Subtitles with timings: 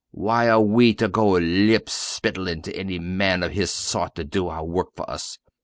[0.09, 4.65] Why are we to go lickspittlin' to any man of his sort to do our
[4.65, 5.37] work for us?